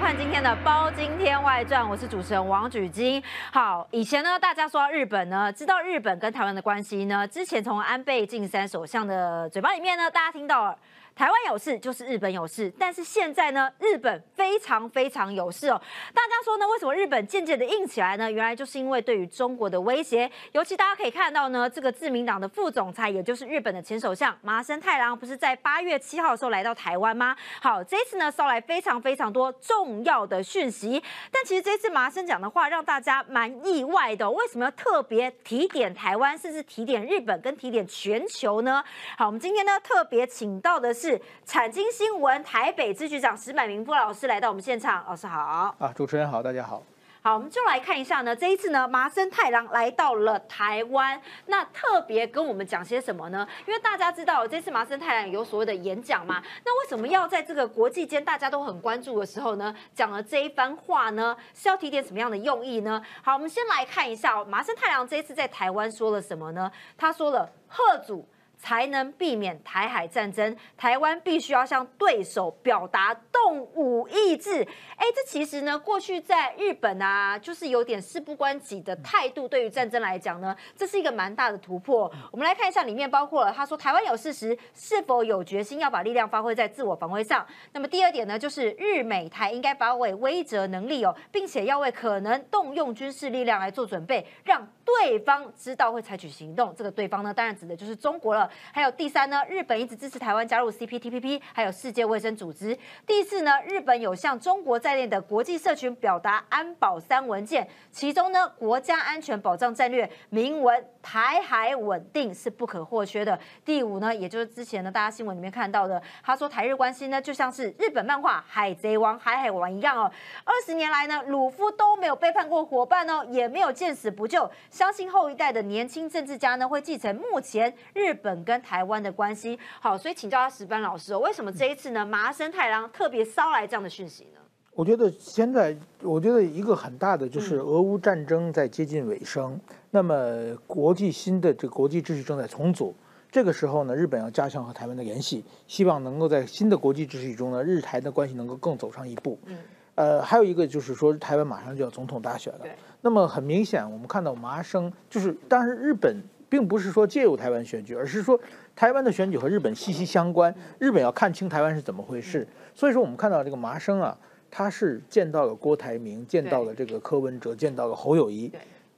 [0.00, 3.22] 看今天的《包今天外传》，我是主持人王举金。
[3.52, 10.76] 好，以前呢，大家说到日本呢，知道日本跟台湾的关系呢，之前从安倍晋三首相的嘴巴里面呢，大家听到。
[11.18, 15.82] 台湾有事就是日本有事，但是现在呢，日本非常非常有事哦。
[16.14, 18.30] 大家说呢，为什么日本渐渐的硬起来呢？
[18.30, 20.30] 原来就是因为对于中国的威胁。
[20.52, 27.36] 尤其大家可以看到呢，这个自民党的副总裁，也就是日本的前首相麻生太郎，不是在八月七号的时候来到台湾吗？
[27.60, 31.02] 好，这一次呢，捎来非常非常多重要的讯息。
[31.32, 34.30] 但其实这次麻生讲的话，让大家蛮意外的。
[34.30, 38.84] 为什么要特别提点台湾，甚至提点日本，跟提点全球呢？
[39.16, 41.07] 好，我们今天呢，特别请到的是。
[41.08, 45.40] 是产经新闻台北支局长石柏明夫老师来到我们现场，老师好
[45.78, 46.82] 啊，主持人好，大家好，
[47.22, 53.48] 好，我们就来看一下呢，这一次呢，麻生太郎来到了台湾，那特别跟我们讲些什么呢？
[53.66, 61.34] 因为大家知道这次麻生太郎有所谓的演讲嘛，那为什么要在这个国际间大家都很关注的时候呢，讲了这一番话呢？
[61.54, 63.02] 是要提点什么样的用意呢？
[63.22, 66.70] 好，我们先来看一下麻生太郎这一次在台湾说了什么呢？
[66.98, 68.28] 他说了贺祖。
[68.58, 70.56] 才能避免台海战争。
[70.76, 74.62] 台湾必须要向对手表达动武意志。
[74.96, 79.46] 哎，这其实呢，过去在日本啊，就是有点事不关己的态度。
[79.46, 82.10] 对于战争来讲呢，这是一个蛮大的突破。
[82.32, 87.46] 我们来看一下里面包括了，他说台湾有事实，是否有决心要把力量发挥在自我防卫上？
[87.72, 96.74] 那么第二点呢，就是日美台应该发挥威慑能力哦，并且要为可能动用军事力量来做准备，让对方知道会采取行动。
[96.74, 98.47] 这个对方呢，当然指的就是中国了。
[98.72, 102.76] 还有第三呢，日本一直支持台湾加入 CPTPP，还有世界卫生组织。
[103.06, 113.38] 第四呢，日本有向中国在内的国际社群表达安保三文件，其中呢，国家安全保障战略明文台海稳定是不可或缺的。
[113.64, 120.10] 第五呢，也就是之前呢，大家新闻里面看到的，他说台日关系呢，就像是日本漫画《海贼王》《海海王》一样哦，
[120.44, 128.37] 二十年来呢，鲁夫都没有背叛过伙伴哦，也没有见死不救，相信后一代的年轻政治家呢，会继承目前日本。
[128.44, 132.04] 跟台湾的关系好，所以请教他石班老师哦，为什么这一次呢？
[132.04, 134.40] 麻生太郎特别捎来这样的讯息呢？
[134.74, 139.60] 我觉得现在，我觉得一个很大的就是俄乌战争在接近尾声，
[139.90, 142.94] 那么国际新的这个国际秩序正在重组，
[143.28, 149.36] 这个时候呢，日本要加强和台湾的联系，希望能够在新的国际秩序中呢，日台的关系能够更走上一步。
[149.46, 149.58] 嗯，
[149.96, 152.64] 呃，还有一个就是说，台湾马上就要总统大选了，
[153.00, 156.22] 那么很明显，我们看到麻生就是，当然日本。
[156.48, 158.38] 并不是说介入台湾选举，而是说
[158.74, 162.46] 台湾的选举和日本息息相关，日本要看清台湾是怎么回事。
[162.74, 164.16] 所以说，我们看到这个麻生啊，
[164.50, 168.50] 他是见到了郭台铭，见到了这个柯文哲，见到了侯友谊。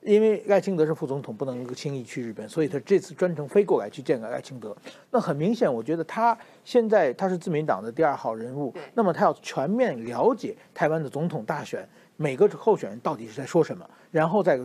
[0.03, 4.75] 因为赖清德是副总统，不能够轻易去日本，所以他这次专程飞过来去见了赖清德。
[5.11, 11.87] 那很明显，我觉得他现在他是自民党的第二号人物，那么他要全面了解台湾的总统大选
[12.17, 14.59] 每个候选人到底是在说什么，然后再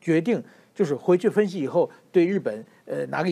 [0.00, 0.42] 决定。
[0.80, 3.28] 就是回去分析以后，对日本，呃，哪个，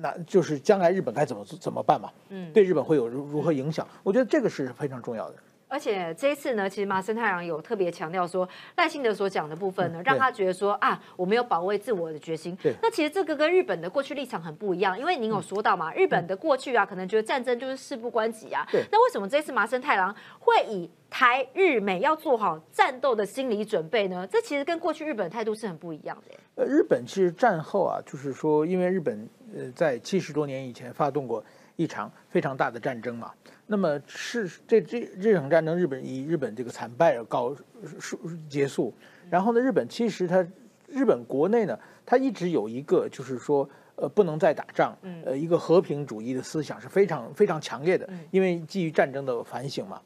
[0.00, 2.10] 哪就是将来日本该怎么怎么办嘛？
[2.30, 3.86] 嗯，对日本会有如如何影响？
[4.02, 5.36] 我觉得这个是非常重要的。
[5.68, 12.56] 而且这一次呢，其实麻生太郎有特别强调说，赖幸德所讲的部分呢，让他觉得说啊，我没有保卫自我的决心。
[12.80, 18.66] 那其实这个跟日本的过去立场很不一样，因为您有说到嘛，日本的过去啊，可能觉得战争就是事不关己啊。
[18.92, 24.24] 那为什么这次麻生太郎会以台日美要做好战斗的心理准备呢？
[24.30, 26.36] 这其实跟过去日本态度是很不一样的。
[26.54, 31.44] 呃，日本其实战后啊，就是说，因为日本呃在七十多年以前发动过
[31.74, 33.32] 一场非常大的战争嘛。
[33.66, 37.54] 那么是这这这场战争，日本以日本这个惨败而告
[37.98, 38.18] 束
[38.48, 38.94] 结束。
[39.28, 40.46] 然后呢，日本其实它
[40.86, 50.00] 日本国内呢，它一直有一个就是说，呃，不能再打仗，呃，一个和平主义的思想是非常非常强烈的，因为基于战争的反省嘛。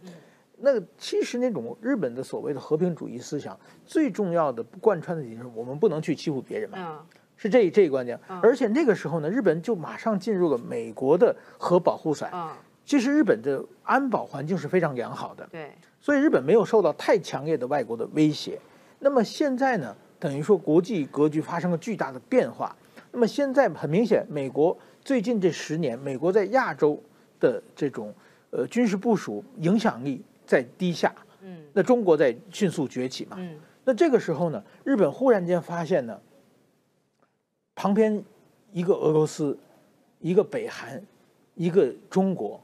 [0.62, 7.04] 那其实那种日本的所谓的和平主义思想，最重要的贯穿的就是我们不能去欺负别人嘛，
[7.36, 8.18] 是这这一关键。
[8.42, 12.30] 而且那个时候呢，日本就马上进入了美国的核保护伞。
[12.90, 15.70] 其实日本的安保环境是非常良好的，对，
[16.00, 18.58] 所以日本没有受到太强烈的外国的威胁。
[18.98, 22.74] 那么现在呢，等于说国际格局发生了巨大的变化。
[23.12, 27.00] 那么现在很明显，美国最近这十年，美国在亚洲
[27.38, 28.12] 的这种
[28.50, 36.20] 呃军事部署影响力在低下，嗯，那中国在迅速崛起嘛，嗯，那这个时候呢，日本忽然间发现呢，
[37.76, 38.20] 旁边
[38.72, 39.56] 一个俄罗斯，
[40.18, 41.00] 一个北韩。
[41.60, 42.58] 一个中国，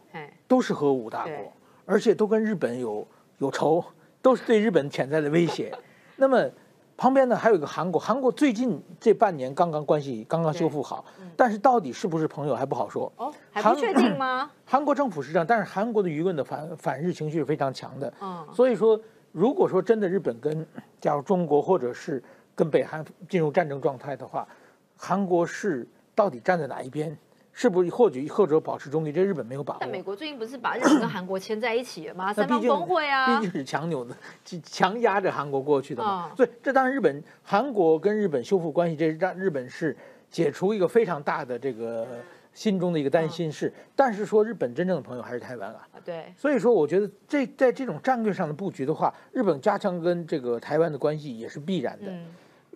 [0.49, 1.53] 都是核武大国，
[1.85, 3.07] 而且都跟日本有
[3.37, 3.85] 有仇，
[4.23, 5.71] 都是对日本潜在的威胁。
[6.17, 6.51] 那么，
[6.97, 11.05] 旁边呢还有一个韩国，韩国最近这半年刚刚关系刚刚修复好，
[11.37, 13.13] 但是到底是不是朋友还不好说。
[13.19, 14.51] 哦，还不确定吗？
[14.65, 18.11] 韩国政府是这样，但是韩国的舆论的反反日情绪是非常强的。
[18.23, 18.99] 嗯，所以说，
[19.31, 20.67] 如果说真的日本跟
[21.03, 24.49] 假如中国或者是跟北韩进入战争状态的话，
[24.97, 27.15] 韩国是到底站在哪一边？
[27.59, 29.11] 是不是或许或者保持中立？
[29.11, 29.79] 这日本没有把握。
[29.81, 32.31] 但美国最近不是把日本跟韩国牵在一起了吗？
[32.31, 34.15] 三方峰会啊，毕竟是强扭的，
[34.63, 36.31] 强压着韩国过去的嘛。
[36.37, 39.97] 所以这当然日本、韩国跟日本修复关系，这让日本是
[40.29, 42.07] 解除一个非常大的这个
[42.53, 43.73] 心中的一个担心事。
[43.95, 45.81] 但是说日本真正的朋友还是台湾啊。
[46.05, 46.35] 对。
[46.37, 52.13] 所以说，我觉得这在这种战略上的布局的话，日本加强跟这个台湾的关系也是必然的。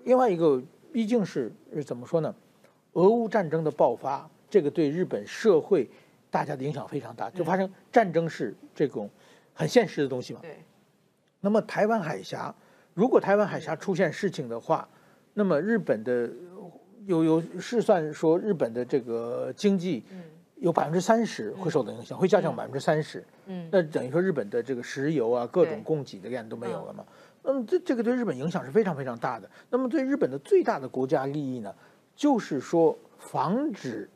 [0.05, 1.53] 另外一个，毕竟是
[1.85, 2.35] 怎么说呢？
[2.95, 4.27] 俄乌战争的爆发。
[4.51, 5.89] 这个对日本社会
[6.29, 9.09] 大家的影响非常大，就发生战争是这种
[9.55, 10.41] 很现实的东西嘛。
[10.43, 10.57] 对。
[11.41, 12.55] 那么台湾海峡，
[12.93, 14.87] 如果台湾海峡出现事情的话，
[15.33, 16.29] 那么日本的
[17.07, 20.05] 有有试算说，日本的这个经济
[20.57, 23.25] 有百分之三十会受到影响，会下降百分之三十。
[23.47, 23.69] 嗯。
[23.73, 27.05] 那等于说日本的这个石油啊，各种供给的量都没有了嘛。
[27.43, 29.49] 那么这这个对日本影响是非常非常大的。
[29.71, 31.75] 那么对日本的最大的国家利益呢，
[32.15, 34.09] 就是说防止。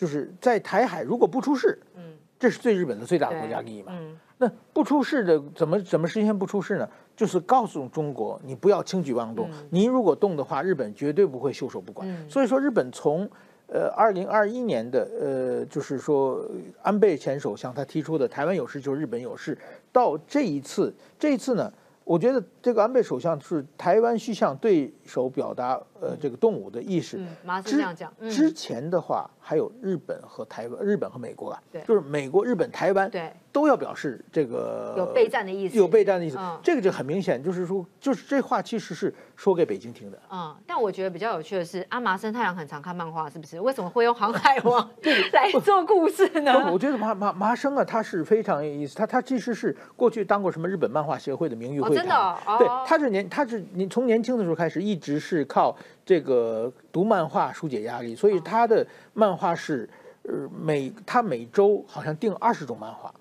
[0.00, 2.02] 就是在台海如果不出事，嗯，
[2.38, 3.92] 这是对日本的最大的国家利益嘛。
[3.94, 6.88] 嗯，那不出事的怎么怎么实现不出事呢？
[7.14, 9.50] 就是告诉中国，你不要轻举妄动。
[9.68, 12.08] 您如果动的话，日本绝对不会袖手不管。
[12.30, 13.28] 所以说，日本从
[13.66, 16.42] 呃二零二一年的呃，就是说
[16.80, 19.58] 安倍前首相他提出的台湾有事就是日本有事，
[19.92, 21.70] 到这一次，这一次呢？
[22.04, 27.18] 我觉得这个安倍首相是台湾需向对手表达呃这个动武的意识。
[27.18, 28.12] 嗯，马这样讲。
[28.30, 33.32] 之前的话还有日本和台湾，日本和美国啊，对，就是美国、日本、台湾，对。
[33.52, 40.16] 都要表示这个有备战的意思，有备战的意思，这个就很明显，就是说，就是这话其实是说给北京听的。
[40.30, 43.60] 嗯，但我觉得比较有趣的是，阿麻生太郎很常看漫画，是不是？
[43.60, 44.88] 为什么会用《航海王
[45.32, 46.70] 》来做故事呢？
[46.72, 59.88] 我觉得麻麻麻生啊，他是非常有意思，他他其实是过去当过什么日本漫画协会的名誉会长，真的，对，他是年他是你从年轻的时候开始，一直是靠这个读漫画疏解压力，所以他的漫画是
[60.22, 63.12] 呃每他每周好像订二十种漫画。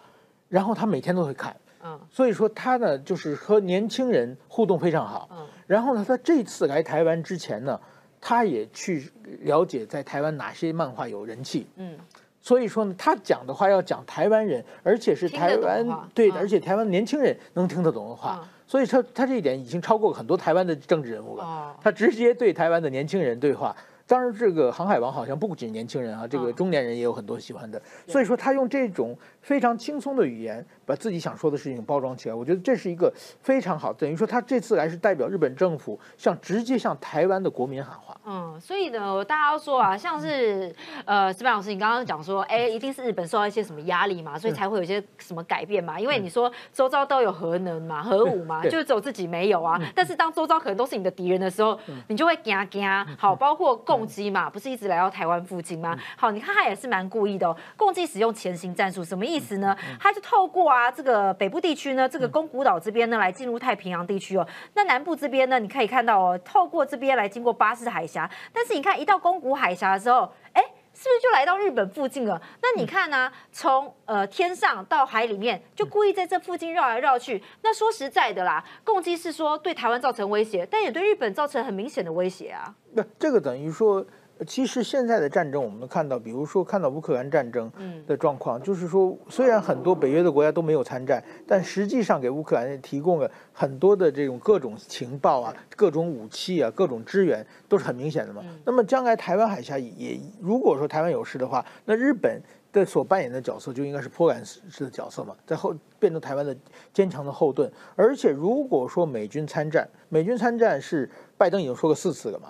[0.48, 7.80] 然后他每天都会看，嗯，所以说他呢就是和年轻人互动非常好，嗯，然后呢他这次来台湾之前呢，
[8.20, 9.12] 他也去
[9.42, 11.96] 了解在台湾哪些漫画有人气，嗯，
[12.42, 23.76] 所以说呢他讲的话要讲台湾人，而且是台湾对，而且台湾年轻人能听得懂的话，所以他他这一点已经超过很多台湾的政治人物了，他直接对台湾的年轻人对话。
[24.10, 27.80] 当然，这个《航海王》好像不仅年轻人啊，这个中年人也有很多喜欢的。
[28.08, 33.14] 所以说，他用这种非常轻松的语言，把自己想说的事情包装起来，我觉得这是一个
[33.44, 33.94] 非常好。
[33.94, 38.20] 等于说，他这次来是代表日本政府向直接向台湾的国民喊话。
[38.26, 40.74] 嗯，所以呢，大家都说啊，像是
[41.06, 46.00] 呃，石板老师，你刚刚讲说，哎，一定是日本受到一些什么压力嘛，所以才会有一些什么改变嘛。
[46.00, 49.80] 因为你说周遭都有核能嘛、核武嘛，就只有自己没有啊。
[49.94, 52.90] 但是当周遭可能都是你的敌人的时候，你就会惊惊。
[53.16, 53.99] 好，包括共。
[54.00, 55.98] 攻击嘛，不是一直来到台湾附近吗？
[56.18, 57.56] 好，你看他也是蛮故意的哦。
[57.76, 59.76] 共计使用前行战术，什么意思呢？
[60.00, 64.48] 他就透过啊这个北部地区呢，这个宫古岛这边呢，来进入太平洋地区哦。
[64.74, 68.30] 那南部这边呢，你可以看到哦，透过这边来经过巴士海峡。
[68.54, 70.64] 但是你看一到宫古海峡的时候，哎。
[71.00, 72.42] 是不是就来到日本附近了？
[72.62, 73.32] 那你看呢？
[73.54, 77.42] 从呃天上到海里面，就故意在这附近绕来绕去。
[77.62, 82.76] 那说实在的啦，攻击是说对台湾造成威胁，但也对日本造成很明显的威胁啊。
[82.92, 84.06] 那这个等于说。
[84.48, 87.70] 其实现在的战争，我们看到，比如说看到乌克兰战争
[88.08, 98.42] 的状况，就是说，虽然很多北约的国家都没有参战，但实际上给乌克兰提供了很多的这种各种情报啊、各种武器啊、各种支援，都是很明显的嘛。
[98.64, 102.42] 那么将来台湾海峡也如果说台湾有事的话，那日本
[102.72, 106.56] 的所扮演的角色就应该是波兰式的角色嘛，在后变成台湾的
[106.94, 107.70] 坚强的后盾。
[107.96, 112.48] 而且如果说美军参战，美军参战是拜登已经说过四次了嘛。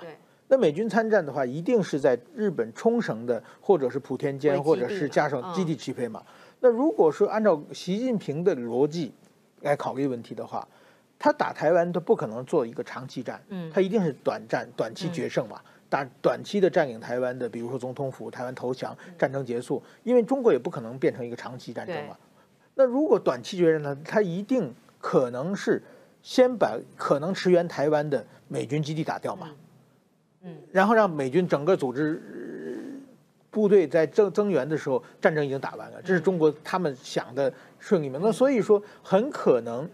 [0.50, 6.22] 那美军参战的话，一定是在日本冲绳的，或者是莆田间，或者是加上基地齐飞嘛。
[6.60, 9.14] 那如果说按照习近平的逻辑
[9.62, 10.68] 来考虑问题的话，
[11.20, 22.18] 他打台湾他不可能做一个长期战，嗯，他一定是短战、短期决胜嘛，打短期的占领台湾的，比如说总统府、台湾投降、战争结束，因为中国也不可能变成一个长期战争嘛。
[22.74, 25.84] 那如果短期决胜呢，他一定可能是
[26.24, 29.48] 先把可能驰援台湾的美军基地打掉嘛。
[29.50, 29.56] 嗯，
[30.72, 32.22] 然后让美军整个组织
[33.52, 38.20] 部队在增增援的时候，战争已经打完了，这是中国他们想的顺利吗？
[38.22, 39.90] 那所以说，很可能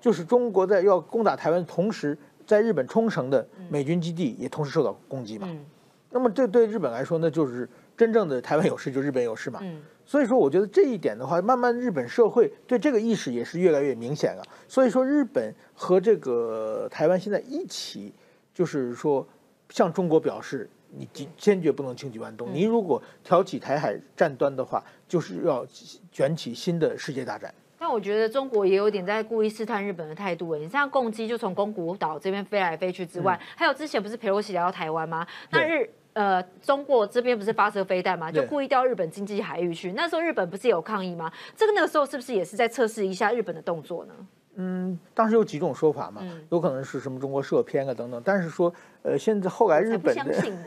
[0.00, 2.16] 就是中国在要攻打台湾同时，
[2.46, 5.48] 在日本冲绳的美军基地也同时受到攻击嘛。
[5.50, 5.64] 嗯
[6.12, 9.60] 那么这对日本来说，那就是真正的台湾有事就日本有事嘛。
[9.62, 14.42] 嗯所以说，我觉得这一点的话，慢慢日本社会对这个意识也是越来越明显了。
[14.66, 18.12] 所以说，日本和这个台湾现在一起，
[18.52, 19.24] 就是说
[19.70, 22.48] 向中国表示，你坚坚决不能轻举妄动。
[22.48, 25.66] 嗯你如果挑起台海战端的话，就是要
[26.12, 27.54] 卷起新的世界大战。
[27.78, 30.58] 但我觉得中国也有点在故意试探日本的态度诶。
[30.58, 35.26] 你像共机就从宫古岛这边飞来飞去之外，还有之前不是佩洛西来到台湾吗？
[35.50, 38.30] 那日呃中国这边不是发射飞弹吗？
[38.30, 39.92] 就故意调日本经济海域去。
[39.92, 41.32] 那时候日本不是有抗议吗？
[41.56, 44.14] 这个那个时候是不是也是在测试一下日本的动作呢？
[44.62, 50.24] 嗯，当时有几种说法嘛，嗯有可能是什么中国射偏啊等等，但是说，呃，现在后来日本的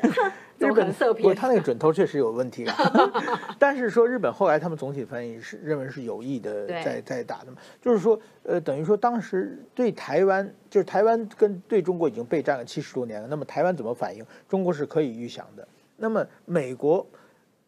[0.58, 1.36] 日本不是射偏？
[1.36, 2.76] 他那个准头确实有问题啊，
[3.60, 15.68] 但是说日本后来他们总体翻译是认为是有意的在在打的嘛，就是说呃等于说当时对台湾就是台湾跟对中国已经备战了七十多年了，那么台湾怎么反应，中国是可以预想的。
[15.98, 17.06] 那么美国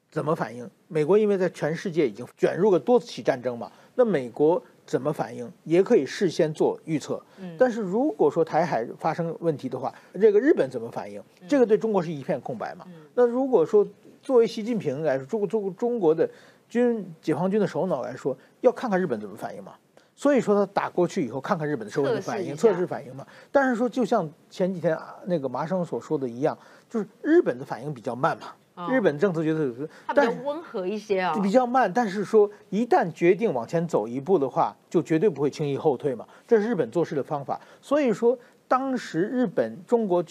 [0.09, 0.67] 怎么反应？
[0.87, 7.21] 美国因为在全世界已经卷入了多起战争嘛，那美国怎么反应也可以事先做预测。
[7.39, 11.19] 嗯但是如果说台海发生问题的话，这个日本怎么反应？
[11.41, 12.85] 嗯这个对中国是一片空白嘛。
[13.13, 13.87] 那如果说
[14.21, 16.29] 作为习近平来说，中中中国的
[16.69, 19.73] 军解放军的首脑来说，要看看日本怎么反应嘛。
[20.17, 23.27] 所以说他打过去以后，看看日本的社会的反应、测试测试反应嘛。
[23.51, 26.57] 但是说，就像前几天啊那个麻生所说的一样，
[26.89, 28.47] 就是日本的反应比较慢嘛。
[28.75, 36.27] 哦日本政策决策，但是它比较温和一些啊、比较慢，但是说一旦决定往前走一步的话，就绝对不会轻易后退嘛。
[36.45, 37.59] 这是日本做事的方法。
[37.81, 40.23] 所以说，当时日本、中国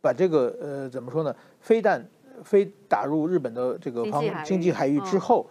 [0.00, 2.06] 把这个呃怎么说呢，飞弹
[2.44, 5.50] 飞打入日本的这个防经济海域之嗯后，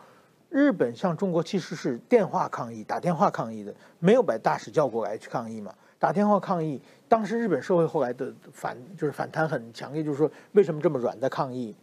[0.49, 5.73] 日本向中国其实是电话抗议、打电话抗议的，没有把大使叫过来去抗议嘛。
[5.99, 11.75] 打电话抗议，当时日本社会后来的反就是反弹很强烈，就是说为什么这么软的抗议？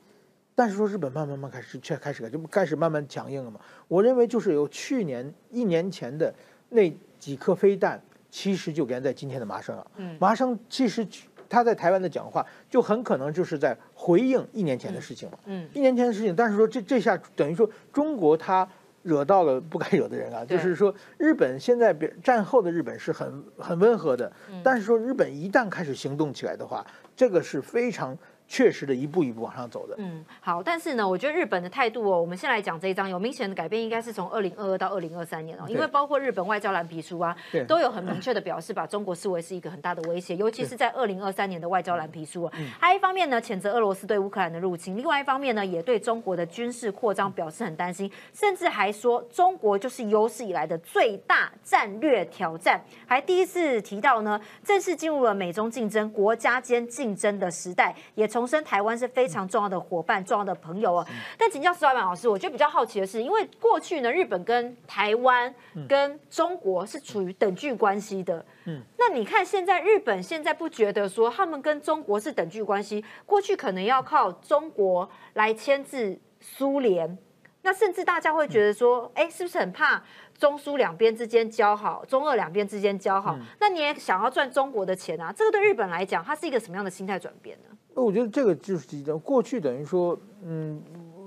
[0.59, 3.61] 但是说日本慢慢慢开始却开始改，就开始慢慢强硬了嘛。
[3.87, 6.35] 我认为就是由去年一年前的
[6.71, 9.87] 那几颗飞弹，其实就连在今天的麻生了。
[9.99, 11.07] 嗯麻生其实
[11.49, 15.39] 他在台湾的讲话，就很可能就是在回应一年前的事情嘛。
[15.45, 18.69] 嗯一年前的事情，但是说这这下等于说中国他
[19.05, 26.85] 惹到了不该惹的人啊，就是说日本现在别战后的日本是很很温和的，嗯但是说日本一旦开始行动起来的话，
[27.15, 29.95] 这个是非常确实的一步一步往上走的。
[29.99, 42.53] 嗯，好，但是呢，我觉得日本的态度哦，我们先来讲这一章，有明显的改变，应该是从二零二二到二零二三年哦，因为包括日本外交蓝皮书啊对，都有很明确的表示，把中国视为是一个很大的威胁，尤其是在二零二三年的外交蓝皮书啊。
[42.81, 61.07] 还一方面呢，谴责俄罗斯对乌克兰的入侵，另外一方面呢，也对中国的军事扩张表示很担心，甚至还说中国就是有史以来的最大战略挑战，还第一次提到呢，正式进入了美中竞争、国家间竞争的时代，也重申台湾是非常重要的伙伴、重要的朋友哦。
[61.37, 65.53] 但请教石老板老师，我觉得比较好奇的是，因为过去呢，日本跟台湾
[65.89, 77.19] 跟中国是处于等距关系的，嗯，那你看现在日本现在不觉得说他们跟中国是等距关系，过去可能要靠中国来牵制苏联。
[77.63, 80.01] 那甚至大家会觉得说，哎、是不是很怕
[80.39, 83.37] 中苏两边之间交好，中俄两边之间交好？
[83.59, 85.33] 那你也想要赚中国的钱啊？
[85.37, 87.68] 这个对日本来讲，它是一个什么样的心态转变呢？
[87.99, 88.87] 那我觉得这个就是
[89.25, 90.81] 过去等于说，嗯，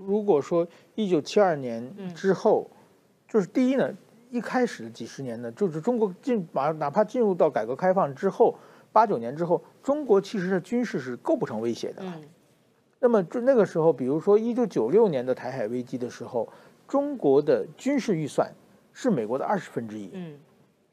[0.08, 2.66] 如果说一九七二年之后，
[3.28, 3.94] 就是第一呢，
[4.30, 8.56] 一开始的几十年呢，就是中国进哪哪怕进入到改革开放之后，
[8.94, 12.02] 八九年之后，中国其实的军事是构不成威胁的。
[12.06, 12.24] 嗯
[13.04, 16.48] 那么就那个时候，比如说一九九六年的台海危机的时候，
[16.88, 18.50] 中国的军事预算
[18.94, 20.10] 是美国的二十分之一。
[20.14, 20.40] 嗯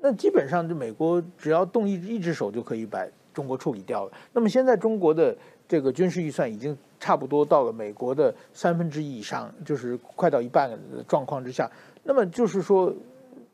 [0.01, 4.13] 那基本上就美国只要动一一只手就可以把中国处理掉了。
[4.33, 5.37] 那么现在中国的
[5.69, 11.71] 这个军事预算已经差不多到了美国的三分之一以上，就是快到一半的状况之下。
[12.03, 12.93] 那么就是说，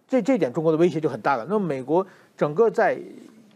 [0.07, 1.45] 这这点中国的威胁就很大了。
[1.49, 2.07] 那么美国
[2.37, 2.97] 整个在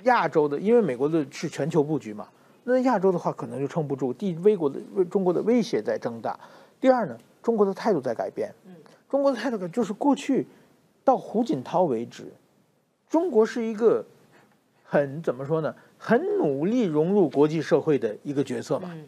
[0.03, 2.29] 亚洲的，因为美国的是全球布局嘛，
[2.65, 4.12] 那亚洲的话可能就撑不住。
[4.12, 6.33] 第一，威国的中国的威胁在增大；
[6.81, 8.53] 第二呢，中国的态度在改变。
[9.09, 10.47] 中国的态度改就是过去
[11.05, 12.25] 到胡锦涛为止，
[13.09, 14.05] 中国是一个
[14.85, 15.75] 很怎么说呢？
[15.99, 18.90] 很努力融入国际社会的一个角色嘛。
[18.95, 19.05] 嗯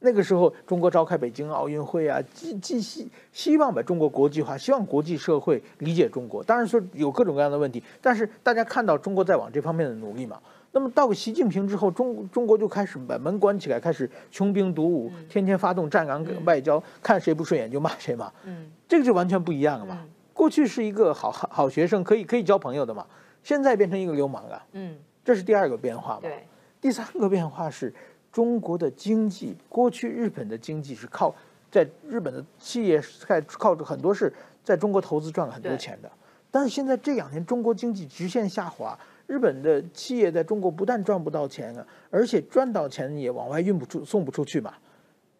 [0.00, 6.44] 那个时候，中国召开北京奥运会啊，既既希希望把中国国际化，希望国际社会理解中国。
[6.44, 10.38] 当然说有各种各样的问题，但是大家看到中国在往这方面的努力嘛。
[10.72, 18.30] 那么到了习近平之后，中中国就开始把门关起来，开始穷兵黩武，天天发动战狼外交，看谁不顺眼就骂谁嘛。
[18.44, 20.00] 嗯这个就完全不一样了嘛。
[20.02, 23.06] 嗯过去是一个好好好学生，可以可以交朋友的嘛，
[23.42, 26.20] 现在变成一个流氓了，嗯，这是第二个变化嘛。
[26.20, 26.46] 对，
[26.80, 27.92] 第三个变化是
[28.30, 31.34] 中国的经济，过去日本的经济是靠
[31.70, 36.10] 在日本的企业在靠着很多是在中国投资赚了很多钱的，
[36.50, 44.74] 但是现在这两年中国经济直线下滑，日本的企业在中国不但赚不到钱了，而且赚到钱也往外运不出、送不出去嘛，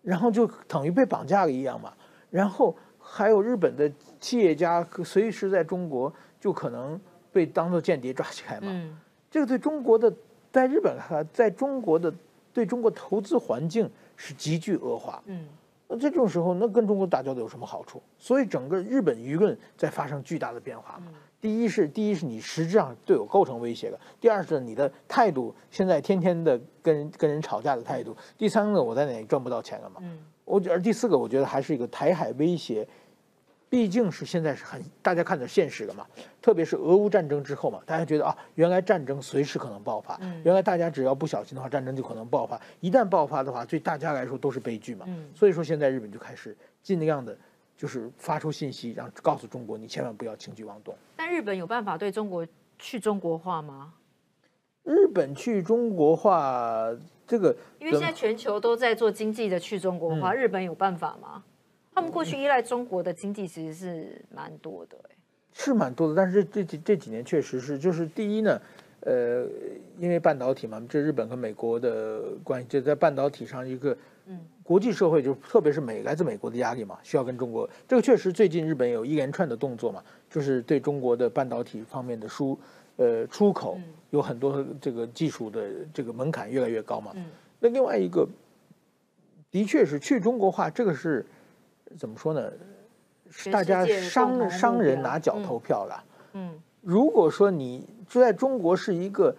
[0.03, 1.93] 然后就等于被绑架了一样嘛，
[2.31, 7.01] 然后还有日本的企业家随时在中国就可能
[7.33, 8.99] 被当做间谍抓起来嘛，嗯
[9.35, 10.15] 这个对中国的
[10.53, 12.15] 在日本哈，在中国的
[12.53, 15.21] 对中国投资环境是急剧恶化。
[15.27, 15.45] 嗯
[15.89, 18.01] 那这种时候，那跟中国打交道有什么好处？
[18.17, 21.07] 所以整个日本舆论在发生巨大的变化嘛。
[21.41, 29.97] 第一是第一是你实质上对我构成威胁的；第二是你的态度现在天天的跟人跟人吵架的态度；第三个我在哪里赚不到钱了嘛。
[30.01, 32.87] 嗯我而第四个我觉得还是一个台海威胁，
[33.75, 36.07] 毕竟是现在是很大家看着现实的嘛，
[36.41, 45.05] 特别是俄乌战争之后嘛，大家觉得啊，原来战争随时可能爆发，嗯原来大家只要不小心的话，战争就可能爆发，一旦爆发的话，对大家来说都是悲剧嘛。
[45.09, 47.37] 嗯所以说现在日本就开始尽量的，
[47.77, 50.95] 就是发出信息，让告诉中国你千万不要轻举妄动。
[51.17, 52.47] 但日本有办法对中国
[52.79, 53.93] 去中国化吗？
[54.85, 61.43] 日本去中国化这个因为现在全球都在做经济的去中国化，日本有办法吗？
[61.95, 65.17] 他们过去依赖中国的经济其实是蛮多的、欸，
[65.53, 68.61] 是蛮多的，但是这这几这几年确实是，就是第一呢，
[69.01, 69.47] 呃，
[69.99, 73.97] 因为半导体嘛，这日本和美国的关系，就在半导体上一个，
[74.27, 82.59] 嗯，国际社会就特别是美来自美国的压力嘛，需要跟中国，这个确实最近日本有一连串的动作嘛，就是对中国的半导体方面的输，
[82.97, 83.85] 呃，出口嗯。
[84.11, 87.25] 有很多这个技术的这个门槛越来越高嘛，嗯。
[87.59, 88.25] 那另外一个，
[89.51, 91.27] 的确是去中国化，这个是
[91.99, 92.51] 怎么说呢？
[93.31, 96.05] 是大家商商人拿脚嗯投票了。
[96.35, 99.35] 嗯如果说你就在中国是一个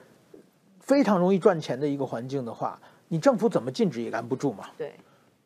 [0.79, 4.65] 非常容易赚钱的一个环境的话，你政府怎么禁止也拦不住嘛。
[4.77, 4.95] 对，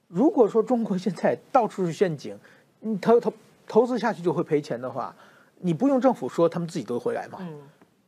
[0.08, 2.38] 如果说中国现在到处是陷阱，
[2.80, 3.34] 你投投
[3.68, 5.14] 投资下去就会赔钱的话，
[5.60, 7.40] 你不用政府说，他们自己都会来嘛。
[7.42, 7.60] 嗯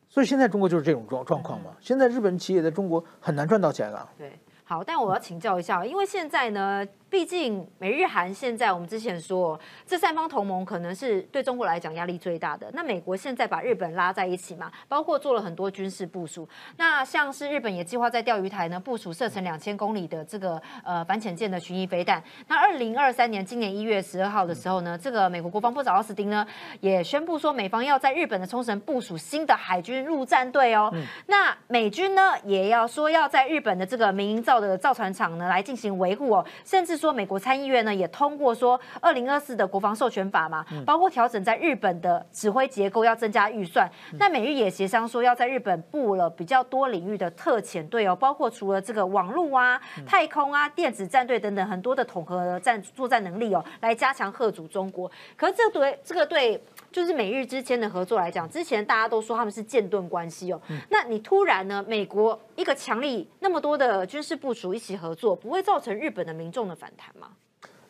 [0.09, 1.71] 所以现在中国就是这种状状况嘛。
[1.79, 4.09] 现在日本企业在中国很难赚到钱了。
[4.17, 4.37] 对。
[4.71, 12.71] 好，但我要请教一下，因为现在呢，毕竟美日韩现在我们之前说这三方同盟可能是对中国来讲压力最大的。
[12.73, 16.47] 那美国现在把日本拉在一起嘛，包括做了很多军事部署。
[16.77, 22.23] 那像是日本也计划在钓鱼台呢部署射程两千公里的这个呃反潜舰的巡弋飞弹。
[22.47, 26.47] 那二零二三年今年一月十二号的时候呢，这个美国国防部长奥斯汀呢
[26.79, 30.89] 也宣布说，美方要在日本的冲绳部署新的海军陆战队哦。
[31.27, 43.89] 那美军呢也要说要在日本的这个民营造的造船厂呢来进行维护哦，甚至说美国参议院呢也通过说二零二四的国防授权法嘛，包括调整在日本的指挥结构要增加预算。
[44.19, 55.11] 那美日也协商说要在日本布了比较多领域的特遣队哦，包括除了这个网络啊、太空啊、电子战队等等很多的统合战作战能力哦，来加强贺阻中国。
[55.35, 56.61] 可是这对这个对。
[56.91, 60.61] 就是美日之间的合作来讲，之前大家都说他们是剑盾关系哦。
[60.89, 67.29] 那你突然呢，美国一个强力那么多的军事部署一起合作，不会造成日本的民众的反弹吗？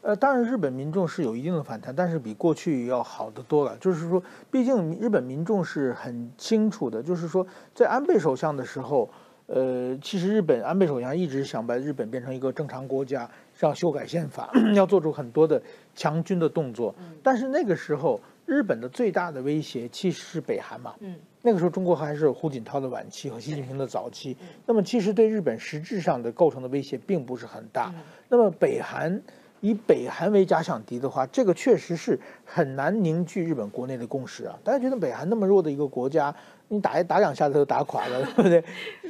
[0.04, 3.78] 呃，当然，日本民众是有一定的反弹，但是比过去要好得多了。
[3.78, 9.08] 就是说，毕竟日本民众是很清楚的，就是说，在安倍首相的时候，
[9.46, 15.62] 呃，其实日本安倍首相一直想把日本变成一个正常国家，是要修改宪法， 要做出很多的
[15.94, 16.96] 强军的动作。
[17.22, 20.94] 但是那个时候，日本的最大的威胁其实是北韩嘛。
[21.00, 27.94] 嗯，那个时候中国还是胡锦涛的晚期和习近平的早期，那么其实对日本实质上的构成的威胁并不是很大。
[28.30, 29.22] 那么北韩
[29.62, 34.58] 以北韩为假想敌的话，这个确实是很难凝聚日本国内的共识啊。
[34.64, 36.36] 大家觉得北韩那么弱的一个国家，
[36.72, 38.64] 你打一打两下子就打垮了，对不对？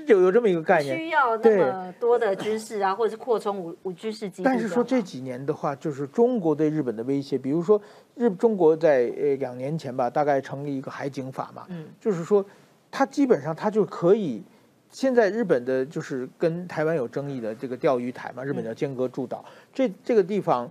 [0.08, 0.98] 有有这么一个概念。
[0.98, 4.44] 需要那么多的军事啊，或者是扩充武武军事基地。
[4.44, 7.80] 但是说这几年的话，就是中国对日本的威胁，比如说
[8.16, 12.44] 日中国在呃两年前吧，大概成立一个海警法嘛，嗯，就是说
[12.90, 14.44] 它基本上它就可以。
[14.90, 20.70] 现在日本的就是跟台湾有争议的这个钓鱼台嘛，日本叫尖阁诸岛，这这个地方，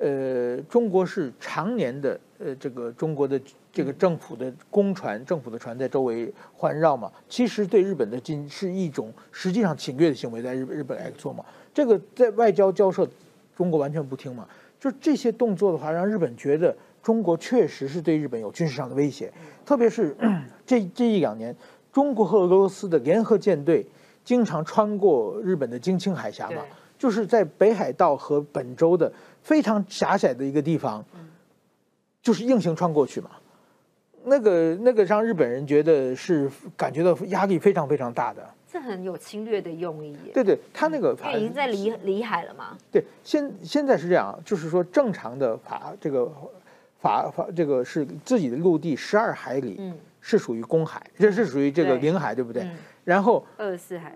[0.00, 3.40] 呃，中国是常年的呃这个中国的
[3.72, 13.08] 这个政府的公船、政府的船在周围环绕嘛，其实对日本的进是一种实际上侵略的行为，在日日本来做嘛，这个在外交交涉，
[13.56, 19.32] 中国完全不听嘛，就这些动作的话，让日本觉得中国确实是对日本有军事上的威胁，
[19.66, 20.16] 特别是
[20.64, 21.54] 这这一两年。
[21.90, 23.84] 中国和俄罗斯的联合舰队
[24.22, 26.62] 经常穿过日本的京青海峡嘛，
[26.98, 29.10] 就是在北海道和本州的
[29.42, 31.04] 非常狭窄的一个地方，
[32.20, 33.30] 就是硬行穿过去嘛。
[34.24, 38.46] 那个那个让日本人觉得是感觉到压力非常非常大的。
[38.70, 40.14] 这很有侵略的用意。
[40.34, 42.76] 对对，他那个因为已经在离离海了嘛。
[42.92, 46.30] 对，现现在是这样，就是说正常的法这个
[46.98, 52.64] 法法这个是自己的陆地十二海里，嗯，是属于公海，这是属于这个领海，对不对？
[52.64, 54.14] 嗯然后二十四海，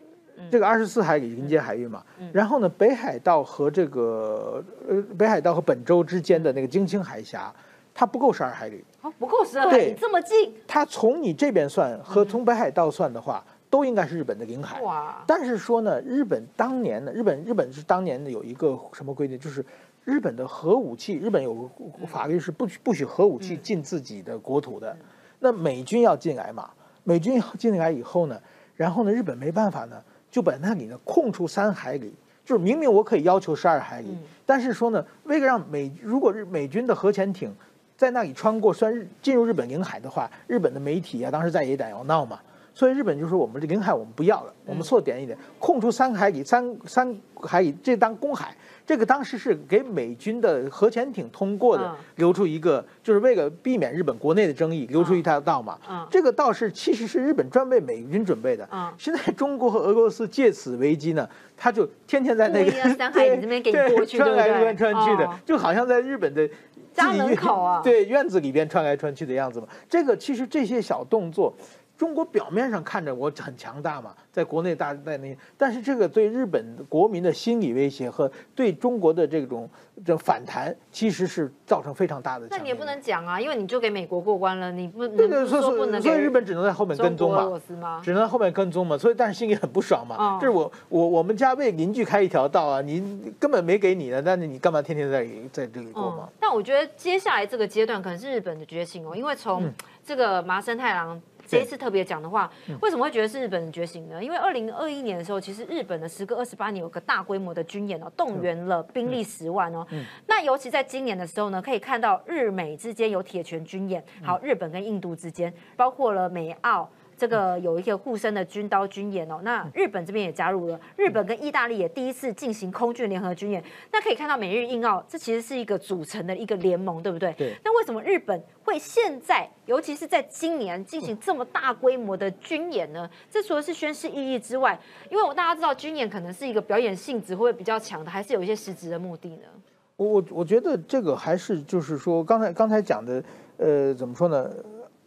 [0.51, 2.31] 这个二十四海里临街海域嘛，嗯。
[2.33, 7.53] 然后呢，北海道和这个呃北海道和本州之间的那个京青海峡，
[7.95, 14.81] 它不够十二海里，哦，不够十二海里这么近，它从你这边算和从北海道算的话，都应该是日本的领海。
[14.83, 19.65] 哇，但是说呢，日本当年呢，日本日本是当年的有一个什么规定，就是
[20.05, 24.97] 日本的核武器，日本有个法律是不许不许核武器进自己的国土的。
[25.39, 26.71] 那美军要进来嘛，
[27.05, 28.41] 美军要进来以后呢，
[28.77, 30.03] 然后呢，日本没办法呢，
[30.33, 32.13] 就把那里呢空出三海里，
[32.45, 34.19] 就是明明我可以要求十二海里，嗯。
[34.47, 37.55] 但是说呢，为了让美如果日美军的核潜艇
[37.97, 42.41] 在那里穿过，算日进入日本领海的话，日本的媒体啊，当时在野党要闹嘛，
[42.75, 48.55] 所以日本就说我们这领海我们不要了，我们缩点一点，空出三海里，三三海里这当公海。
[48.85, 55.79] 这个当时是给美军的核潜艇通过的嗯，留出一个，就是为了避免日本国内的争议，留出一条道嘛。
[55.89, 58.69] 嗯这个道是其实是日本专为美军准备的。
[58.73, 66.49] 嗯现在中国和俄罗斯借此危机呢，他就天天在那个故意在三海里那边给你过去穿来穿穿去的哦，就好像在日本的
[66.93, 69.69] 家门口啊对院子里边穿来穿去的样子嘛。
[69.89, 71.55] 这个其实这些小动作。
[72.03, 79.71] 中国表面上看着我很强大嘛，在国内大在那，但是这个对日本国民的心理威胁和对中国的这种
[80.05, 82.49] 这反弹，其实是造成非常大的。
[82.51, 88.01] 那你也不能讲啊，因为你就给美国过关了，你不能说不能给所以日本只能在后面跟踪嘛？
[88.03, 90.17] 只能在后面跟踪嘛，所以但是心里很不爽嘛。
[90.17, 99.73] 哦这是我我我们家为邻居开一条道啊，你根本没给你的，但是你干嘛天天在在这里过嘛嗯？，但我觉得接下来这个阶段可能是日本的觉醒哦，因为从嗯
[100.05, 101.23] 这个麻生太郎。
[101.53, 104.23] 这一次特别讲的话，嗯为什么会觉得是日本的觉醒呢？
[104.23, 109.87] 因为二零二一年的时候，其实日本的时隔二十八年有个大规模的军演哦，动员了兵力十万哦。
[109.91, 116.89] 嗯那尤其在今年的时候呢，可以看到日美之间有铁拳军演，嗯好，日本跟印度之间，包括了美澳。
[117.23, 123.63] 这个有一个护身的军刀军演哦，那日本这边也加入了，日本跟意大利也第一次进行空军联合军演。
[123.93, 127.33] 那可以看到美日印澳这其实是一个组成的一个联盟，对不对？
[127.35, 133.09] 对那为什么日本会现在，尤其是在今年进行这么大规模的军演呢？
[133.31, 134.77] 这除了是宣示意义之外，
[135.09, 139.47] 因为我大家知道军演可能是一个表演性质会不会比较强的，还是有一些实质的目的呢？
[139.95, 143.23] 我我我觉得这个还是就是说，刚才刚才讲的，
[143.59, 144.51] 呃，怎么说呢？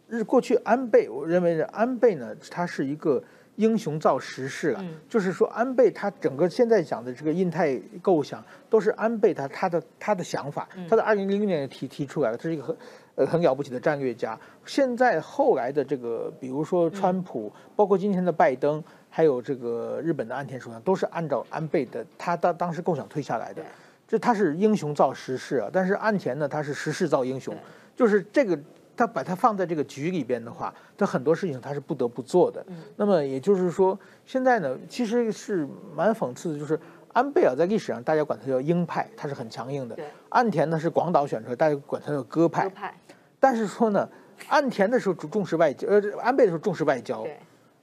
[0.08, 3.22] 日过去安倍，我认为安倍呢，他是一个
[3.56, 4.80] 英雄造时势了。
[4.82, 10.68] 嗯就是说，安倍他整个现在讲的这个印太构想，都是安倍他他的他的想法。
[10.76, 12.76] 嗯他在二零零六年提提出来了，他是一个很
[13.16, 14.38] 呃很了不起的战略家。
[14.64, 23.64] 现在后来的这个，比如说川普，包括今天的拜登，还有这个日本的安田首相，都是按照安倍的他当当时构想推下来的对。
[24.06, 27.52] 这他是英雄造时势啊，但是岸田呢，他是时势造英雄，
[27.96, 28.56] 就是这个
[28.96, 32.64] 他把它放在这个局里边的话，他很多事情他是不得不做的。
[32.68, 36.78] 嗯那么也就是说，现在呢，其实是蛮讽刺的，就是
[37.12, 39.94] 安倍啊，在历史上大家管他叫鹰派，他是很强硬的；
[40.30, 42.70] 岸田呢是广岛选出来，大家管他叫鸽派鸽。
[42.70, 42.94] 派
[43.38, 44.08] 但是说呢，
[44.48, 47.26] 岸田的时候重重视外交，呃，安倍的时候重视外交。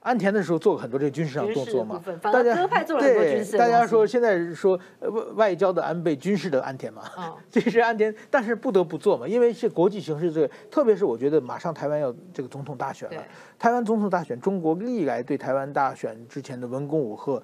[0.04, 13.22] 对，安田的时候做过很多这个军事上动作嘛大家鸽派做了很多对军事的大家说现在说呃外外交的安倍，军事的安田嘛，嗯 这是安田，但是不得不做嘛，因为是国际形势这个，特别是我觉得马上台湾要这个总统大选了，
[13.58, 17.42] 台湾总统大选，中国历来对台湾大选之前的文攻武吓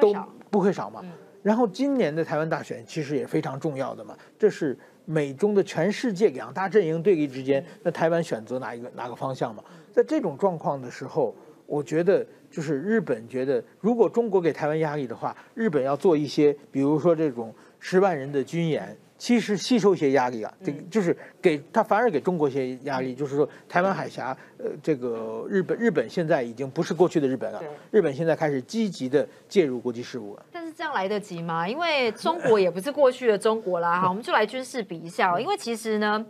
[0.00, 0.14] 都
[0.50, 0.88] 不会少。
[0.88, 1.00] 嘛。
[1.02, 1.12] 嗯
[1.42, 9.62] 然后今年的台湾大选其实也非常重要的嘛，这是美中的全世界两大阵营对立之间，那台湾选择哪一个哪个方向嘛？
[9.92, 11.32] 在这种状况的时候，
[11.66, 18.96] 我觉得就是日本觉得，如果中国给台湾压力的话，日本要做一些，比如说这种十万人的军演。
[19.18, 30.44] 其实吸收一些压力啊，这个就是给他反而给中国一些压力，就是说台湾海峡，呃，这个日本日本现在已经不是过去的日本了，日本现在开始积极的介入国际事务了。
[30.52, 31.66] 但是这样来得及吗？
[31.66, 35.40] 因为中国也不是过去的中国啦， 哈，我们就来军事比一下哦。
[35.40, 36.24] 因为其实呢，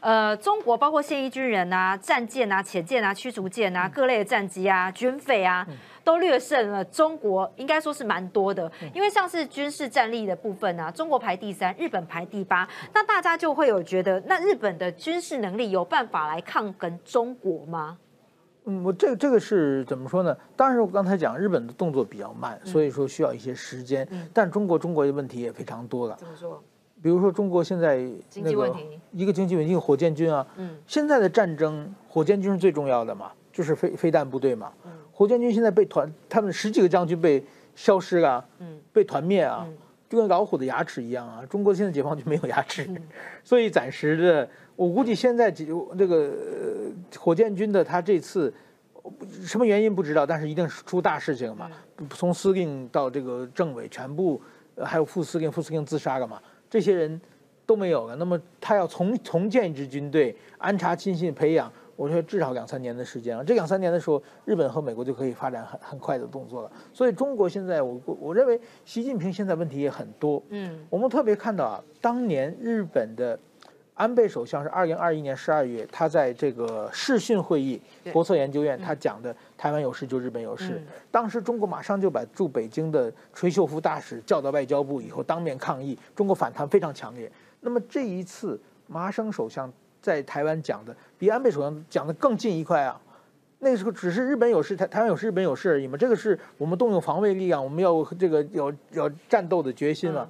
[0.00, 5.66] 呃，中国包括现役军人啊、战舰啊、潜舰啊、驱逐舰啊、各类的战机啊、军费啊。
[6.04, 8.70] 都略胜了中国，应该说是蛮多的。
[8.94, 17.98] 因为像是军事战力的部分啊，中国排第三，日本排第八，那大家就会有觉得，那日本的军事能力有办法来抗衡中国吗？
[18.64, 20.36] 嗯，我这个这个是怎么说呢？
[20.54, 24.06] 当然，我刚才讲日本的动作比较慢，所以说需要一些时间。
[24.12, 26.62] 嗯但中国中国的问题也非常多了，怎么说？
[27.02, 27.96] 比如说中国现在
[28.30, 30.46] 经那个济问题一个经济问题，火箭军啊。
[30.56, 34.72] 嗯，现在的战争，火箭军是最重要的嘛，就是飞飞弹部队嘛。
[35.12, 37.44] 火箭军现在被团，他们十几个将军被
[37.76, 39.68] 消失了，嗯，被团灭啊，
[40.08, 41.44] 就跟老虎的牙齿一样啊。
[41.46, 42.88] 中国现在解放军没有牙齿，
[43.44, 46.32] 所以暂时的，我估计现在这个
[47.18, 48.52] 火箭军的他这次
[49.44, 51.70] 什么原因不知道，但是一定是出大事情嘛。
[52.10, 54.40] 从司令到这个政委全部，
[54.82, 57.20] 还有副司令，副司令自杀了嘛，这些人
[57.66, 58.16] 都没有了。
[58.16, 61.70] 那么他要重重建一支军队，安插亲信，培养。
[62.02, 66.72] 我觉得至少两三年的时间啊，这两三年的时候，日本和美国就可以发展很很快的动作了。
[66.92, 70.42] 所以中国现在，我我认为习近平现在问题也很多。
[70.48, 73.38] 嗯，我们特别看到啊，当年日本的
[73.94, 77.80] 安倍首相是二零二一年十二月，他在这个视讯会议，
[78.12, 87.30] 国策研究院他讲的台湾有事就日本有事，当时中国马上就把驻北京的垂秀夫大使叫到外交部以后当面抗议，中国反弹非常强烈。
[87.60, 89.72] 那么这一次麻生首相。
[90.02, 93.00] 在台湾讲的比安倍首相讲的更近一块啊，
[93.60, 95.96] 那个时候只是日本有事，台台湾有事，日本有事而已嘛。
[95.96, 100.28] 这个是我们动用防卫力量，我们要这个要要战斗的决心嘛。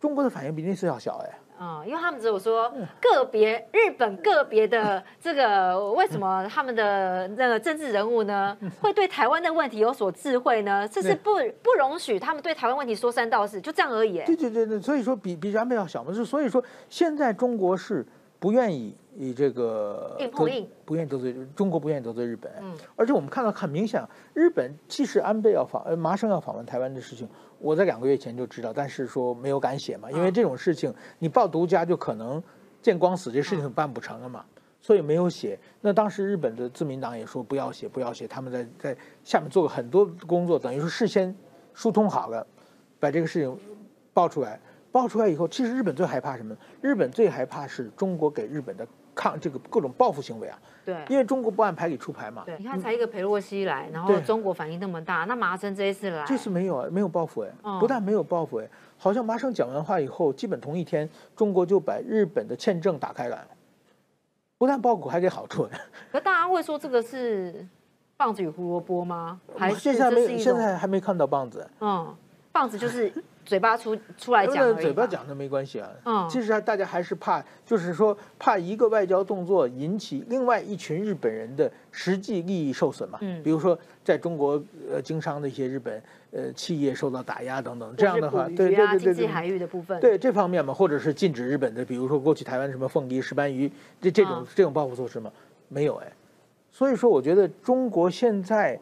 [0.00, 1.38] 中国的反应比那次要小哎。
[1.64, 10.86] 啊，因为他们只有说个别日本个别的这个为什么他们的那个政治人物呢会对台湾的问题有所智慧呢？
[10.86, 14.18] 这是不不容许他们对台湾问题说三道四，就这样而已。
[14.26, 18.04] 对对对对，所以说比比安倍要小嘛，是所以说现在中国是。
[18.38, 20.16] 不愿意以这个
[20.84, 22.52] 不愿意得罪中国，不愿意得罪日本。
[22.60, 32.42] 嗯，而且我们看到很明显，日本即使安倍要访，呃，麻生要访问台湾的事情，我在两个月前就知道，但是说没有敢写嘛，因为这种事情你报独家就可能
[32.82, 34.44] 见光死，这事情办不成了嘛，
[34.82, 35.58] 所以没有写。
[35.80, 41.34] 那当时日本的自民党也说不要写，不要写，他们在在下面做了很多工作，等于说事先
[41.72, 42.46] 疏通好了，
[43.00, 43.58] 把这个事情
[44.12, 44.60] 报出来。
[44.96, 46.56] 爆出来以后，其实日本最害怕什么？
[46.80, 50.58] 日本最害怕是中国给日本的抗这个各种报复行为啊。
[50.86, 52.44] 对，因为中国不按牌理出牌嘛。
[52.46, 61.06] 对，你看才一个裴洛西来，然后中国反应那么大，那麻生这一次来，这次没有啊，没有报复哎，不但没有报复哎，好像麻生讲完话以后，基本同一天，
[61.36, 63.46] 中国就把日本的签证打开了，
[64.56, 65.68] 不但报复还给好处。
[66.10, 67.66] 可大家会说这个是
[68.16, 69.38] 棒子与胡萝卜吗？
[69.58, 71.68] 还是现在没现在还没看到棒子？
[71.80, 72.16] 嗯，
[72.50, 73.12] 棒子就是。
[73.46, 75.88] 嘴巴出出来讲嘴巴讲的没关系啊。
[76.04, 83.18] 嗯，其实大家还是怕，就是说怕一个外交动作引起另外一群日本人的实际利益受损嘛。
[83.22, 95.30] 嗯，比如说在中国呃经商的一些日本呃企业受到打压等等，这样的话，对对对对，经济海域的部分，对这方面嘛，或者是禁止日本的，比如说过去台湾什么凤梨、石斑鱼这这种这种报复措施嘛，
[95.68, 96.12] 没有哎。
[96.72, 98.78] 所以说，我觉得中国现在。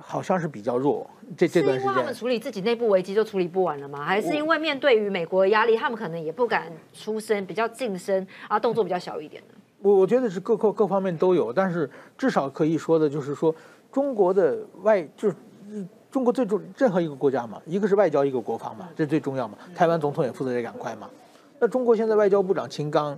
[0.00, 4.04] 好像是比较弱，这这段时间他们处理自己内部危机就处理不完了吗？
[4.04, 9.54] 还是因为面对于美国的压力，他们可能也不敢出声，比较近身啊，动作比较小一点呢？
[9.80, 13.54] 我我觉得是各各各方面都有，但是至少可以说的就是说，
[13.92, 15.36] 中国的外就是
[16.10, 19.56] 中国最重任何一个国家嘛，一个是外交，一个国防嘛，这最重要嘛。
[19.74, 21.08] 台湾总统也负责这两块嘛。
[21.60, 23.16] 那中国现在外交部长秦刚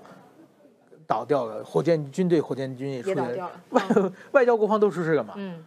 [1.06, 3.82] 倒掉了，火箭军队火箭军也出来了，外
[4.32, 5.34] 外交国防都出事了嘛。
[5.36, 5.64] 嗯。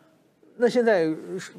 [0.57, 1.07] 那现在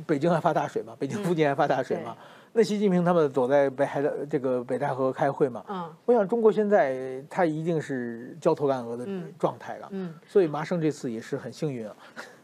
[0.07, 0.95] 北京还发大水吗？
[0.99, 2.17] 北京附近还发大水嘛？
[2.53, 5.65] 那习近平他们躲在北海的这个北戴河开会嘛？
[5.69, 9.05] 嗯，我想中国现在他一定是焦头烂额的
[9.37, 9.89] 状态了。
[9.91, 11.97] 嗯，所以麻生这次也是很幸运啊。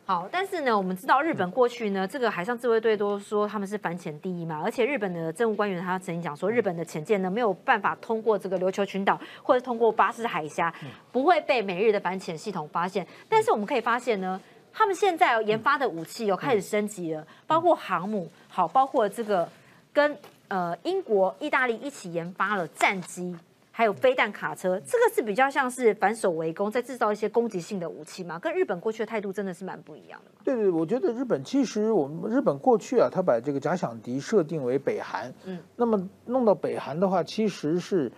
[0.05, 10.75] 好，但是呢，我们知道日本过去呢，这个海上自卫队都说他们是反潜第一嘛，而且日本的政务官员他曾经讲说，日本的潜舰呢没有办法通过这个琉球群岛或者通过巴士海峡，
[11.13, 13.07] 不会被美日的反潜系统发现。
[13.29, 14.41] 但是我们可以发现呢。
[14.73, 19.49] 他们现在研发的武器有开始升级了，包括航母，好，包括这个
[19.93, 20.17] 跟
[20.49, 23.37] 呃英国、意大利一起研发了战机，
[23.73, 30.31] 还有飞弹卡车，这个是比较像是反守为攻，在制造一些攻击性的武器嘛，跟日本过去的态度真的是蛮不一样的。
[30.45, 38.11] 对对，我觉得日本其实我们日本过去啊，他把这个假想敌设定为北韩，嗯，那么弄到北韩的话，其实是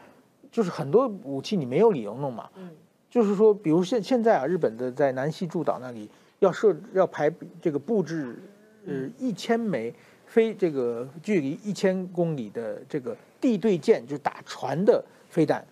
[0.51, 2.71] 就是很多武器你没有理由弄嘛，嗯，
[3.11, 6.11] 就是说，比如现现在啊，日本的在南西诸岛那里。
[6.43, 8.37] 要设要排这个布置，
[8.85, 9.95] 呃，一千枚
[10.27, 15.65] 飞这个距离一千公里的这个地对舰，就打船的飞弹，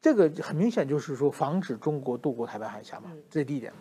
[0.00, 3.80] 这个很明显就是说防止中国渡过台湾海峡嘛，这第一点嘛。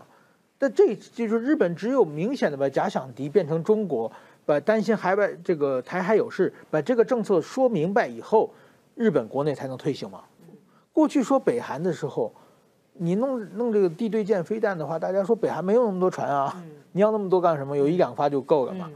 [0.57, 4.11] 但这就是日本只有明显的把假想敌变成中国，
[4.43, 8.51] 把担心海外这个台海有事，把这个政策说明白以后，
[8.95, 10.23] 日本国内才能推行嘛。
[10.91, 12.33] 过去说北韩的时候。
[12.97, 17.75] 你弄弄这个地对舰飞弹的话，大家说北韩没有那么多船啊， 你要那么多干什么？
[17.75, 18.89] 有一两发就够了嘛。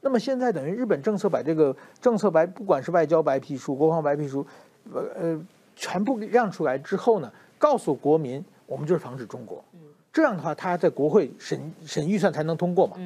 [0.00, 4.46] 那么现在等于日本政策把这个政策白，不管是外交白皮书、国防白皮书，
[4.92, 5.40] 呃呃，
[5.74, 9.64] 全部让出来之后呢，告诉国民，我们就是防止中国。
[10.12, 12.96] 这样的话，他在国会审审预算才能通过嘛。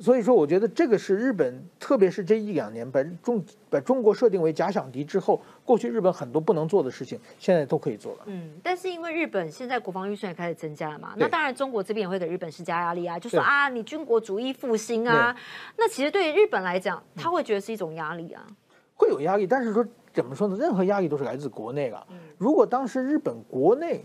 [0.00, 8.20] 所以说，我觉得这个是日本，特别是这一两年把中把中国设定为假想敌之后，过去日本很多不能做的事情，现在都可以做了。
[8.26, 15.34] 嗯，但是因为日本现在国防预算也开始增加了嘛，那当然中国这边也会给日本施加压力啊，就说啊，你军国主义复兴啊，
[15.76, 18.46] 那其实对于日本来讲，他会觉得是一种压力啊。
[18.94, 20.56] 会有压力，但是说怎么说呢？
[20.56, 22.06] 任何压力都是来自国内了。
[22.36, 24.04] 如果当时日本国内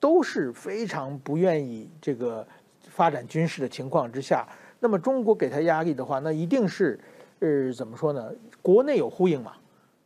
[0.00, 2.46] 都是非常不愿意这个
[2.88, 4.46] 发展军事的情况之下，
[4.84, 7.00] 那么中国给他压力的话，那一定是，
[7.38, 8.30] 呃，怎么说呢？
[8.60, 9.52] 国内有呼应嘛，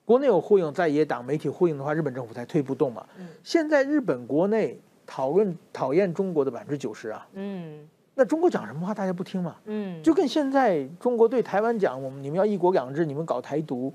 [0.05, 3.05] 国内有呼应，在野党媒体呼应的话，日本政府才推不动嘛。
[3.43, 9.57] 现在日本国内讨论讨厌中国的百分之九十啊，嗯那中国讲什么话大家不听嘛？
[9.65, 13.93] 嗯，就跟现在中国对台湾讲，我们你们要一国两制，你们搞台独，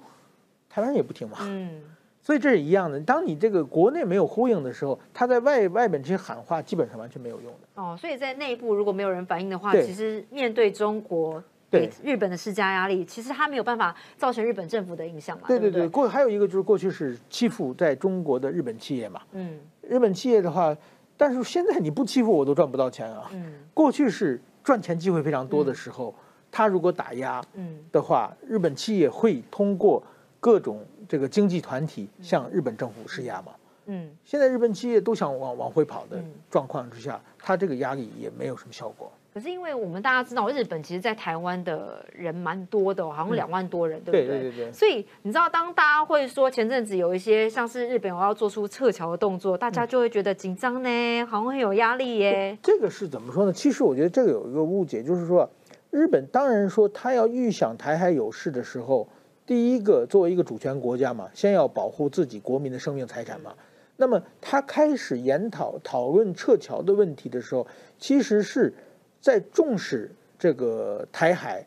[0.70, 1.38] 台湾人也不听嘛。
[1.44, 1.82] 嗯
[2.24, 3.00] 所以这是一样的。
[3.02, 7.68] 当你这个国内没有呼应的时候，他在外外边这些喊话基本上完全没有用的。
[7.76, 19.60] 哦，所以在内部如果没有人反应的话，其实面对中国对日本的施加压力，其实他没有办法造成日本政府的影响嘛，对对对，过还有一个就是过去是欺负在中国的日本企业嘛，嗯。
[19.82, 20.74] 日本企业的话，
[21.18, 23.30] 但是现在你不欺负我都赚不到钱啊。
[23.34, 23.54] 嗯。
[23.74, 26.16] 过去是赚钱机会非常多的时候，
[26.50, 27.80] 他如果打压嗯。
[27.92, 30.02] 的话，日本企业会通过
[30.40, 33.52] 各种这个经济团体向日本政府施压嘛。
[33.86, 39.12] 嗯现在日本企业都想往往回跑的嗯状况之下，它这个压力也没有什么效果。
[39.34, 44.40] 可是因为我们大家知道，日本其实，在台湾的人蛮多的、哦，好像嗯两万多人，对对不对？
[44.40, 52.58] 对对对所以你知道，当大家会说前阵子有一些像是日本我要做出撤侨的动作，大嗯家就会觉得紧张呢，好像很有压力耶。
[52.62, 53.52] 这个是怎么说呢？
[53.52, 55.50] 其实我觉得这个有一个误解，就是说，
[55.90, 59.10] 日本当然说他要预想台海有事的时候，
[59.46, 63.54] 第一个作为一个主权国家嘛，先要保护自己国民的生命财产嘛。
[63.98, 67.66] 那么他开始研讨讨论撤侨的问题的时候，
[68.00, 68.74] 其实是
[69.22, 71.66] 在重视这个台海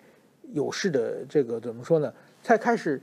[0.53, 2.12] 有事的这个怎么说呢？
[2.43, 3.01] 才开始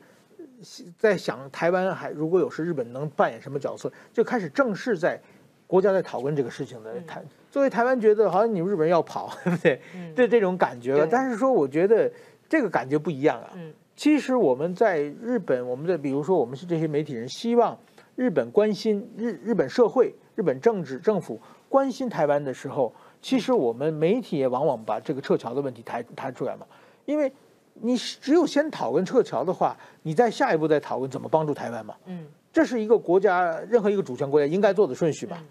[0.98, 5.20] 在想台湾海如果有事，日本能扮演什么角色，就开始正式在
[5.68, 7.24] 国家在讨论这个事情的台。
[7.50, 9.80] 作为台湾觉得好像你们日本人要跑，对不对？
[9.96, 11.08] 嗯这这种感觉了。
[11.10, 12.12] 但是说，我觉得
[12.50, 13.52] 这个感觉不一样啊。
[13.56, 17.78] 嗯其实我们在日本，我们在比如说我们是这些媒体人，希望
[18.18, 21.40] 日本关心日日本社会、日本政治政府
[21.70, 26.66] 关心台湾的时候，其实我们媒体也往往把这个撤侨的问题抬抬出来嘛，
[27.06, 27.32] 因为
[27.76, 32.28] 你只有先讨论撤侨的话，你再下一步再讨论怎么帮助台湾嘛，嗯。
[32.52, 35.42] 这是一个国家任何一个主权国家应该做的顺序吧。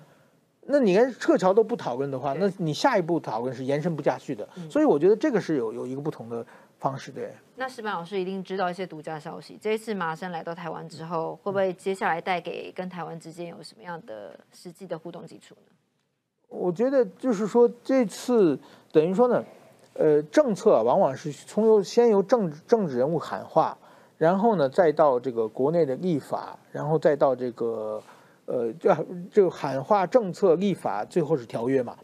[0.66, 4.46] 那你连撤侨都不讨论的话，那你下一步讨论是延伸不下去的。
[4.70, 6.46] 所以我觉得这个是有有一个不同的
[6.82, 7.32] 方式对。
[7.54, 9.56] 那石板老师一定知道一些独家消息。
[9.60, 15.72] 这一次麻生来到台湾之后，会不会接下来带给跟台湾之间有什么样的实际的互动基础呢？
[16.48, 18.58] 我觉得就是说，这次
[18.90, 19.42] 等于说呢，
[19.94, 23.78] 呃，政策啊，往往是从由先由政治政治人物喊话，
[24.18, 28.02] 然后呢，再到这个国内的立法，然后再到这个
[28.46, 31.96] 呃，这这个喊话政策立法，最后是条约嘛，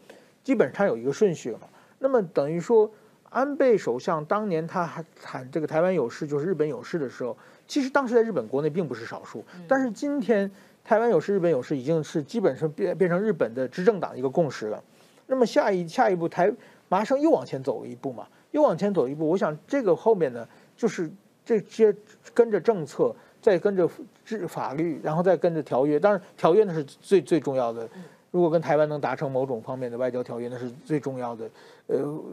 [0.43, 1.67] 基本上有一个顺序了嘛。
[1.99, 2.89] 那么等于说，
[3.29, 7.37] 安倍首相当年他还喊这个台湾有事，就是日本有事的时候，
[7.67, 10.49] 其实当时在日本国内并不是少数，但是今天
[10.83, 14.83] 台湾有事，日本有事，已经是基本上变变成日本的执政党一个共识了。
[15.27, 16.51] 那么下一下一步，台
[16.87, 19.29] 麻生又往前走了一步嘛，又往前走一步。
[19.29, 21.07] 我想这个后面呢，就是
[21.45, 21.95] 这些
[22.33, 23.87] 跟着政策，再跟着
[24.25, 25.99] 制法律，然后再跟着条约。
[25.99, 27.87] 当然，条约呢是最最重要的。
[28.31, 31.49] 如果跟台湾能达成某种方面的外交条约，那是最重要的
[31.87, 32.23] 呃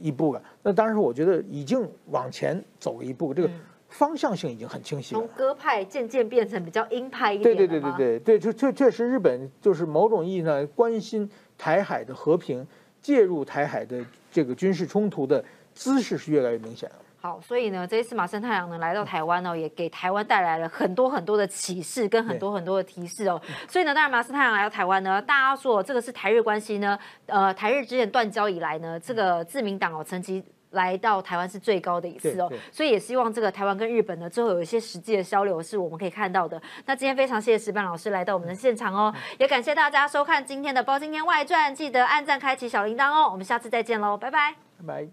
[0.00, 0.42] 一步了。
[0.62, 3.50] 那当然是我觉得已经往前走了一步，这个
[3.88, 5.28] 方向性已经很清晰了从。
[5.36, 12.66] 鸽派渐渐变成比较鹰派一对点对对对对对对，确确确实，日本就是某种意义上关心台海的和平，
[13.00, 16.96] 介入台海的这个军事冲突的姿势是越来越明显了。
[17.24, 23.40] 好，所以呢，这一次马生太郎呢来到台湾呢，也给台湾带来了很多很多的启示跟很多很多的提示哦。
[23.66, 36.60] 所以呢，当然马生太郎来到台湾呢，大家说这个是台日关系呢，呃，台日之间断交以来呢，这个自民党哦，层级来到台湾是最高的一次哦所以也希望这个台湾跟日本呢，最后有一些实际的交流是我们可以看到的。
[36.84, 43.30] 那今天非常谢谢石板老师来到我们的现场哦，也感谢大家收看今天的《包青天外传》，记得按赞、开启小铃铛哦。
[43.32, 44.54] 我们下次再见喽，拜拜。
[44.76, 45.08] 拜拜，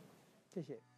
[0.54, 0.91] 谢谢。